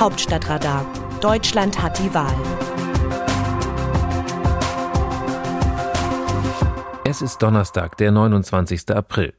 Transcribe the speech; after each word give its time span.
Hauptstadtradar. 0.00 0.86
Deutschland 1.20 1.82
hat 1.82 1.98
die 1.98 2.14
Wahl. 2.14 2.32
Es 7.04 7.20
ist 7.20 7.42
Donnerstag, 7.42 7.96
der 7.96 8.12
29. 8.12 8.90
April. 8.94 9.34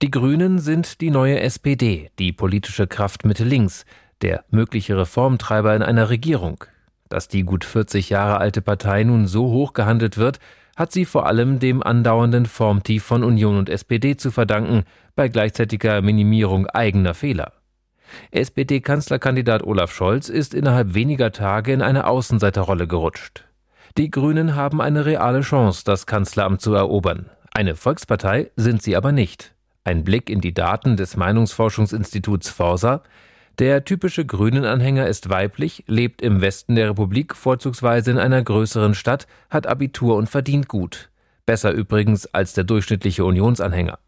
Die 0.00 0.12
Grünen 0.12 0.60
sind 0.60 1.00
die 1.00 1.10
neue 1.10 1.40
SPD, 1.40 2.12
die 2.20 2.30
politische 2.30 2.86
Kraft 2.86 3.24
Mitte 3.24 3.42
links, 3.42 3.84
der 4.22 4.44
mögliche 4.50 4.96
Reformtreiber 4.96 5.74
in 5.74 5.82
einer 5.82 6.08
Regierung. 6.08 6.64
Dass 7.08 7.26
die 7.26 7.42
gut 7.42 7.64
40 7.64 8.10
Jahre 8.10 8.38
alte 8.38 8.62
Partei 8.62 9.02
nun 9.02 9.26
so 9.26 9.50
hoch 9.50 9.72
gehandelt 9.72 10.18
wird, 10.18 10.38
hat 10.76 10.92
sie 10.92 11.04
vor 11.04 11.26
allem 11.26 11.58
dem 11.58 11.82
andauernden 11.82 12.46
Formtief 12.46 13.02
von 13.02 13.24
Union 13.24 13.58
und 13.58 13.68
SPD 13.68 14.16
zu 14.16 14.30
verdanken, 14.30 14.84
bei 15.16 15.26
gleichzeitiger 15.26 16.00
Minimierung 16.00 16.68
eigener 16.68 17.14
Fehler. 17.14 17.54
SPD-Kanzlerkandidat 18.30 19.62
Olaf 19.62 19.92
Scholz 19.92 20.28
ist 20.28 20.54
innerhalb 20.54 20.94
weniger 20.94 21.32
Tage 21.32 21.72
in 21.72 21.82
eine 21.82 22.06
Außenseiterrolle 22.06 22.86
gerutscht. 22.86 23.44
Die 23.98 24.10
Grünen 24.10 24.54
haben 24.54 24.80
eine 24.80 25.04
reale 25.04 25.40
Chance, 25.40 25.82
das 25.84 26.06
Kanzleramt 26.06 26.60
zu 26.60 26.74
erobern. 26.74 27.30
Eine 27.52 27.74
Volkspartei 27.74 28.50
sind 28.56 28.82
sie 28.82 28.96
aber 28.96 29.12
nicht. 29.12 29.54
Ein 29.82 30.04
Blick 30.04 30.30
in 30.30 30.40
die 30.40 30.54
Daten 30.54 30.96
des 30.96 31.16
Meinungsforschungsinstituts 31.16 32.50
Forsa. 32.50 33.02
Der 33.58 33.84
typische 33.84 34.24
Grünen-Anhänger 34.24 35.06
ist 35.08 35.28
weiblich, 35.28 35.84
lebt 35.86 36.22
im 36.22 36.40
Westen 36.40 36.76
der 36.76 36.90
Republik, 36.90 37.34
vorzugsweise 37.34 38.12
in 38.12 38.18
einer 38.18 38.42
größeren 38.42 38.94
Stadt, 38.94 39.26
hat 39.50 39.66
Abitur 39.66 40.16
und 40.16 40.30
verdient 40.30 40.68
gut. 40.68 41.10
Besser 41.44 41.72
übrigens 41.72 42.26
als 42.26 42.52
der 42.52 42.64
durchschnittliche 42.64 43.24
Unionsanhänger. 43.24 43.98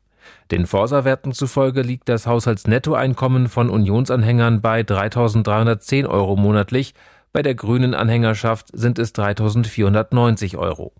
Den 0.50 0.66
Forsa-Werten 0.66 1.32
zufolge 1.32 1.82
liegt 1.82 2.08
das 2.08 2.26
Haushaltsnettoeinkommen 2.26 3.48
von 3.48 3.70
Unionsanhängern 3.70 4.60
bei 4.60 4.80
3.310 4.80 6.06
Euro 6.06 6.36
monatlich, 6.36 6.94
bei 7.32 7.42
der 7.42 7.54
grünen 7.54 7.94
Anhängerschaft 7.94 8.68
sind 8.72 8.98
es 8.98 9.14
3.490 9.14 10.58
Euro. 10.58 10.92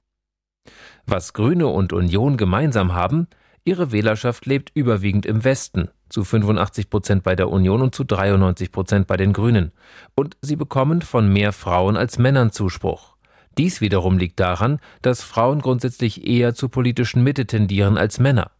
Was 1.07 1.33
Grüne 1.35 1.67
und 1.67 1.93
Union 1.93 2.37
gemeinsam 2.37 2.95
haben, 2.95 3.27
ihre 3.65 3.93
Wählerschaft 3.93 4.47
lebt 4.47 4.71
überwiegend 4.75 5.27
im 5.27 5.45
Westen, 5.45 5.91
zu 6.09 6.25
85 6.25 6.89
Prozent 6.89 7.23
bei 7.23 7.37
der 7.37 7.51
Union 7.51 7.83
und 7.83 7.95
zu 7.95 8.05
93 8.05 8.73
Prozent 8.73 9.07
bei 9.07 9.17
den 9.17 9.33
Grünen. 9.33 9.73
Und 10.15 10.37
sie 10.41 10.57
bekommen 10.57 11.03
von 11.03 11.31
mehr 11.31 11.53
Frauen 11.53 11.97
als 11.97 12.19
Männern 12.19 12.53
Zuspruch. 12.53 13.17
Dies 13.59 13.81
wiederum 13.81 14.17
liegt 14.17 14.41
daran, 14.41 14.79
dass 15.03 15.23
Frauen 15.23 15.61
grundsätzlich 15.61 16.27
eher 16.27 16.55
zur 16.55 16.71
politischen 16.71 17.23
Mitte 17.23 17.47
tendieren 17.47 17.99
als 17.99 18.19
Männer. 18.19 18.51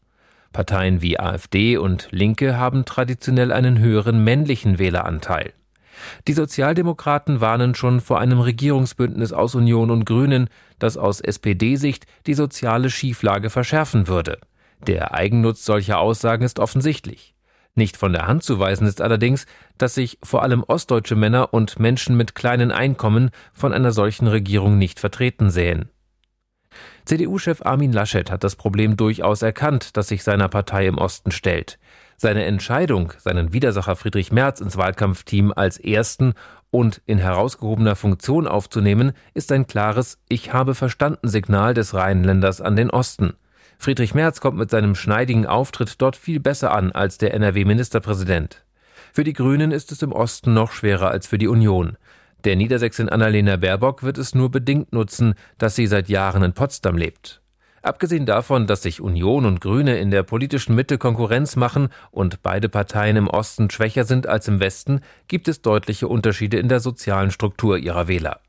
Parteien 0.53 1.03
wie 1.03 1.19
AfD 1.19 1.77
und 1.77 2.09
Linke 2.11 2.57
haben 2.57 2.85
traditionell 2.85 3.53
einen 3.53 3.79
höheren 3.79 4.23
männlichen 4.23 4.79
Wähleranteil. 4.79 5.53
Die 6.27 6.33
Sozialdemokraten 6.33 7.41
warnen 7.41 7.75
schon 7.75 8.01
vor 8.01 8.19
einem 8.19 8.41
Regierungsbündnis 8.41 9.33
aus 9.33 9.55
Union 9.55 9.91
und 9.91 10.05
Grünen, 10.05 10.49
das 10.79 10.97
aus 10.97 11.21
SPD-Sicht 11.21 12.07
die 12.27 12.35
soziale 12.35 12.91
Schieflage 12.91 13.51
verschärfen 13.51 14.09
würde. 14.09 14.39
Der 14.87 15.15
Eigennutz 15.15 15.65
solcher 15.65 15.99
Aussagen 15.99 16.45
ist 16.45 16.59
offensichtlich. 16.59 17.35
Nicht 17.75 17.97
von 17.97 18.13
der 18.13 18.27
Hand 18.27 18.43
zu 18.43 18.59
weisen 18.59 18.87
ist 18.87 19.01
allerdings, 19.01 19.47
dass 19.79 19.95
sich 19.95 20.19
vor 20.23 20.43
allem 20.43 20.63
ostdeutsche 20.63 21.17
Männer 21.17 21.55
und 21.55 21.79
Menschen 21.79 22.17
mit 22.17 22.35
kleinen 22.35 22.71
Einkommen 22.71 23.31
von 23.55 23.73
einer 23.73 23.93
solchen 23.93 24.27
Regierung 24.27 24.77
nicht 24.77 25.01
vertreten 25.01 25.51
sehen. 25.51 25.89
CDU-Chef 27.05 27.65
Armin 27.65 27.93
Laschet 27.93 28.31
hat 28.31 28.45
das 28.45 28.57
Problem 28.57 28.97
durchaus 28.97 29.43
erkannt, 29.43 29.97
das 29.97 30.09
sich 30.09 30.23
seiner 30.23 30.49
Partei 30.49 30.87
im 30.87 30.99
Osten 30.99 31.31
stellt. 31.31 31.79
Seine 32.17 32.45
Entscheidung, 32.45 33.13
seinen 33.19 33.53
Widersacher 33.53 33.97
Friedrich 33.97 34.31
Merz 34.31 34.61
ins 34.61 34.77
Wahlkampfteam 34.77 35.53
als 35.55 35.79
ersten 35.79 36.35
und 36.71 37.03
in 37.07 37.19
herausgehobener 37.19 37.97
Funktion 37.97 38.47
aufzunehmen, 38.47 39.13
ist 39.35 39.51
ein 39.53 39.67
klares 39.67 40.19
Ich 40.29 40.53
habe 40.53 40.75
verstanden 40.75 41.29
Signal 41.29 41.75
des 41.75 41.95
Rheinländers 41.95 42.61
an 42.61 42.77
den 42.77 42.91
Osten. 42.91 43.35
Friedrich 43.79 44.15
Merz 44.15 44.41
kommt 44.41 44.57
mit 44.59 44.71
seinem 44.71 44.95
schneidigen 44.95 45.47
Auftritt 45.47 46.01
dort 46.01 46.15
viel 46.15 46.39
besser 46.39 46.73
an 46.73 46.93
als 46.93 47.19
der 47.19 47.35
NRW-Ministerpräsident. 47.35 48.65
Für 49.13 49.25
die 49.25 49.33
Grünen 49.33 49.73
ist 49.73 49.91
es 49.91 50.03
im 50.03 50.13
Osten 50.13 50.55
noch 50.55 50.71
schwerer 50.71 51.11
als 51.11 51.27
für 51.27 51.39
die 51.39 51.49
Union. 51.49 51.97
Der 52.45 52.57
Niedersächsin 52.57 53.09
Annalena 53.09 53.57
Baerbock 53.57 54.03
wird 54.03 54.19
es 54.19 54.35
nur 54.35 54.51
bedingt 54.51 54.93
nutzen, 54.93 55.35
dass 55.59 55.77
sie 55.77 55.87
seit 55.87 56.09
Jahren 56.09 56.43
in 56.43 56.53
Potsdam 56.53 56.97
lebt. 56.97 57.41
Abgesehen 57.83 58.27
davon, 58.27 58.67
dass 58.67 58.83
sich 58.83 59.01
Union 59.01 59.45
und 59.45 59.61
Grüne 59.61 59.99
in 59.99 60.11
der 60.11 60.23
politischen 60.23 60.75
Mitte 60.75 60.99
Konkurrenz 60.99 61.57
machen 61.57 61.89
und 62.11 62.43
beide 62.43 62.69
Parteien 62.69 63.17
im 63.17 63.29
Osten 63.29 63.71
schwächer 63.71 64.05
sind 64.05 64.27
als 64.27 64.49
im 64.49 64.61
Westen, 64.61 65.01
gibt 65.29 65.49
es 65.49 65.63
deutliche 65.63 66.09
Unterschiede 66.09 66.59
in 66.59 66.69
der 66.69 66.81
sozialen 66.81 67.31
Struktur 67.31 67.79
ihrer 67.79 68.09
Wähler. 68.09 68.41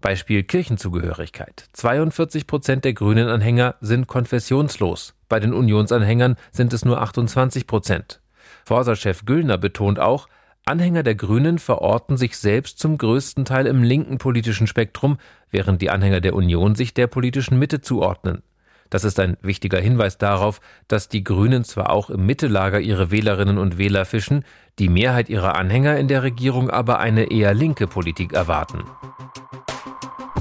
Beispiel 0.00 0.42
Kirchenzugehörigkeit. 0.42 1.68
42 1.72 2.46
Prozent 2.46 2.84
der 2.84 2.94
Grünen-Anhänger 2.94 3.76
sind 3.80 4.06
konfessionslos. 4.06 5.14
Bei 5.28 5.40
den 5.40 5.52
Unionsanhängern 5.52 6.36
sind 6.50 6.72
es 6.72 6.84
nur 6.84 7.00
28 7.00 7.66
Prozent. 7.66 8.20
Forsa-Chef 8.64 9.24
Güllner 9.24 9.58
betont 9.58 9.98
auch, 9.98 10.28
Anhänger 10.66 11.02
der 11.02 11.14
Grünen 11.14 11.58
verorten 11.58 12.16
sich 12.16 12.36
selbst 12.36 12.78
zum 12.78 12.98
größten 12.98 13.44
Teil 13.44 13.66
im 13.66 13.82
linken 13.82 14.18
politischen 14.18 14.66
Spektrum, 14.66 15.18
während 15.50 15.82
die 15.82 15.90
Anhänger 15.90 16.20
der 16.20 16.34
Union 16.34 16.74
sich 16.74 16.94
der 16.94 17.06
politischen 17.06 17.58
Mitte 17.58 17.80
zuordnen. 17.80 18.42
Das 18.90 19.04
ist 19.04 19.20
ein 19.20 19.36
wichtiger 19.40 19.80
Hinweis 19.80 20.18
darauf, 20.18 20.60
dass 20.88 21.08
die 21.08 21.22
Grünen 21.22 21.64
zwar 21.64 21.90
auch 21.90 22.10
im 22.10 22.26
Mittelager 22.26 22.80
ihre 22.80 23.10
Wählerinnen 23.10 23.56
und 23.56 23.78
Wähler 23.78 24.04
fischen, 24.04 24.44
die 24.78 24.88
Mehrheit 24.88 25.28
ihrer 25.28 25.56
Anhänger 25.56 25.96
in 25.96 26.08
der 26.08 26.24
Regierung 26.24 26.70
aber 26.70 26.98
eine 26.98 27.30
eher 27.30 27.54
linke 27.54 27.86
Politik 27.86 28.32
erwarten. 28.32 28.82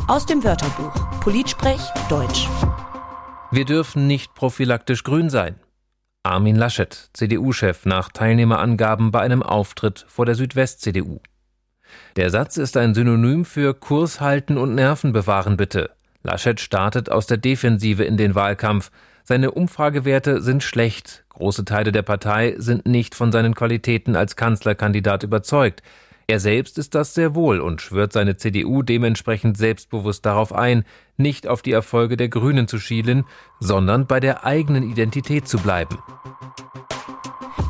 Aus 0.07 0.25
dem 0.25 0.43
Wörterbuch 0.43 1.19
Politsprech 1.19 1.81
Deutsch. 2.09 2.47
Wir 3.51 3.65
dürfen 3.65 4.07
nicht 4.07 4.33
prophylaktisch 4.33 5.03
grün 5.03 5.29
sein. 5.29 5.59
Armin 6.29 6.55
Laschet, 6.55 7.09
CDU-Chef, 7.13 7.87
nach 7.87 8.09
Teilnehmerangaben 8.09 9.09
bei 9.09 9.21
einem 9.21 9.41
Auftritt 9.41 10.05
vor 10.07 10.27
der 10.27 10.35
Südwest-CDU. 10.35 11.21
Der 12.17 12.29
Satz 12.29 12.57
ist 12.57 12.77
ein 12.77 12.93
Synonym 12.93 13.45
für 13.45 13.73
Kurs 13.73 14.21
halten 14.21 14.59
und 14.59 14.75
Nerven 14.75 15.11
bewahren 15.11 15.57
bitte. 15.57 15.89
Laschet 16.21 16.59
startet 16.59 17.11
aus 17.11 17.25
der 17.25 17.37
Defensive 17.37 18.03
in 18.03 18.15
den 18.15 18.35
Wahlkampf. 18.35 18.91
Seine 19.23 19.49
Umfragewerte 19.49 20.43
sind 20.43 20.61
schlecht. 20.61 21.25
Große 21.29 21.65
Teile 21.65 21.91
der 21.91 22.03
Partei 22.03 22.53
sind 22.59 22.85
nicht 22.85 23.15
von 23.15 23.31
seinen 23.31 23.55
Qualitäten 23.55 24.15
als 24.15 24.35
Kanzlerkandidat 24.35 25.23
überzeugt. 25.23 25.81
Er 26.29 26.39
selbst 26.39 26.77
ist 26.77 26.93
das 26.93 27.15
sehr 27.15 27.33
wohl 27.33 27.59
und 27.59 27.81
schwört 27.81 28.13
seine 28.13 28.37
CDU 28.37 28.83
dementsprechend 28.83 29.57
selbstbewusst 29.57 30.23
darauf 30.27 30.53
ein, 30.53 30.85
nicht 31.17 31.47
auf 31.47 31.63
die 31.63 31.71
Erfolge 31.71 32.17
der 32.17 32.29
Grünen 32.29 32.67
zu 32.67 32.77
schielen, 32.77 33.25
sondern 33.59 34.05
bei 34.05 34.19
der 34.19 34.45
eigenen 34.45 34.87
Identität 34.87 35.47
zu 35.47 35.57
bleiben. 35.57 35.97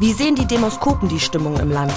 Wie 0.02 0.12
sehen 0.12 0.36
die 0.36 0.46
Demoskopen 0.46 1.08
die 1.08 1.22
Stimmung 1.22 1.58
im 1.58 1.72
Land? 1.72 1.94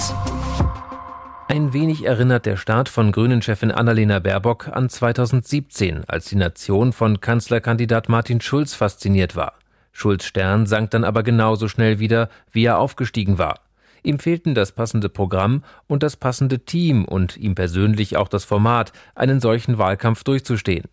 Ein 1.49 1.73
wenig 1.73 2.05
erinnert 2.05 2.45
der 2.45 2.55
Start 2.55 2.87
von 2.87 3.11
Grünen-Chefin 3.11 3.71
Annalena 3.71 4.19
Baerbock 4.19 4.69
an 4.69 4.89
2017, 4.89 6.05
als 6.07 6.27
die 6.27 6.37
Nation 6.37 6.93
von 6.93 7.19
Kanzlerkandidat 7.19 8.07
Martin 8.07 8.39
Schulz 8.39 8.73
fasziniert 8.73 9.35
war. 9.35 9.55
Schulz 9.91 10.23
Stern 10.23 10.65
sank 10.65 10.91
dann 10.91 11.03
aber 11.03 11.23
genauso 11.23 11.67
schnell 11.67 11.99
wieder, 11.99 12.29
wie 12.53 12.63
er 12.63 12.77
aufgestiegen 12.77 13.37
war. 13.37 13.59
Ihm 14.03 14.19
fehlten 14.19 14.53
das 14.53 14.73
passende 14.73 15.09
Programm 15.09 15.63
und 15.87 16.03
das 16.03 16.17
passende 16.17 16.59
Team 16.59 17.05
und 17.05 17.37
ihm 17.37 17.55
persönlich 17.55 18.17
auch 18.17 18.27
das 18.27 18.43
Format, 18.43 18.91
einen 19.15 19.39
solchen 19.39 19.77
Wahlkampf 19.77 20.23
durchzustehen. 20.23 20.85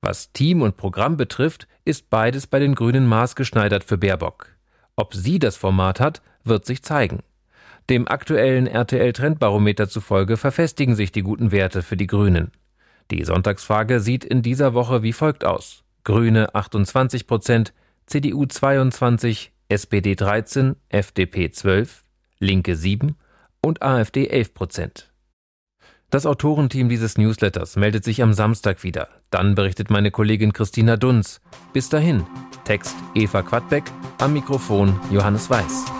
Was 0.00 0.32
Team 0.32 0.62
und 0.62 0.76
Programm 0.76 1.16
betrifft, 1.16 1.66
ist 1.84 2.08
beides 2.08 2.46
bei 2.46 2.58
den 2.58 2.74
Grünen 2.74 3.06
maßgeschneidert 3.06 3.84
für 3.84 3.98
Baerbock. 3.98 4.56
Ob 4.96 5.14
sie 5.14 5.38
das 5.38 5.56
Format 5.56 6.00
hat, 6.00 6.22
wird 6.44 6.64
sich 6.64 6.82
zeigen. 6.82 7.20
Dem 7.90 8.06
aktuellen 8.06 8.66
RTL-Trendbarometer 8.68 9.88
zufolge 9.88 10.36
verfestigen 10.36 10.94
sich 10.94 11.10
die 11.10 11.22
guten 11.22 11.50
Werte 11.50 11.82
für 11.82 11.96
die 11.96 12.06
Grünen. 12.06 12.52
Die 13.10 13.24
Sonntagsfrage 13.24 13.98
sieht 13.98 14.24
in 14.24 14.42
dieser 14.42 14.72
Woche 14.72 15.02
wie 15.02 15.12
folgt 15.12 15.44
aus. 15.44 15.82
Grüne 16.04 16.54
28 16.54 17.26
Prozent, 17.26 17.74
CDU 18.06 18.46
22, 18.46 19.52
SPD 19.68 20.14
13, 20.14 20.76
FDP 20.88 21.50
12, 21.50 22.04
Linke 22.40 22.74
7 22.74 23.16
und 23.60 23.82
AfD 23.82 24.26
11 24.26 24.54
Prozent. 24.54 25.12
Das 26.08 26.26
Autorenteam 26.26 26.88
dieses 26.88 27.18
Newsletters 27.18 27.76
meldet 27.76 28.02
sich 28.02 28.22
am 28.22 28.32
Samstag 28.32 28.82
wieder. 28.82 29.08
Dann 29.30 29.54
berichtet 29.54 29.90
meine 29.90 30.10
Kollegin 30.10 30.52
Christina 30.52 30.96
Dunz. 30.96 31.40
Bis 31.72 31.88
dahin, 31.88 32.26
Text 32.64 32.96
Eva 33.14 33.42
Quadbeck, 33.42 33.84
am 34.18 34.32
Mikrofon 34.32 34.98
Johannes 35.12 35.48
Weiß. 35.50 35.99